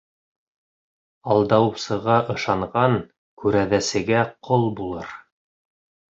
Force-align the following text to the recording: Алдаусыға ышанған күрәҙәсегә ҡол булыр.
Алдаусыға 1.33 2.15
ышанған 2.35 2.95
күрәҙәсегә 3.43 4.23
ҡол 4.49 4.65
булыр. 4.81 5.13